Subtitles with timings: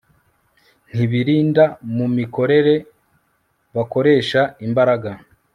[0.89, 1.65] Ntibirinda
[1.95, 2.73] mu mikorere
[3.75, 5.09] Bakoresha imbaraga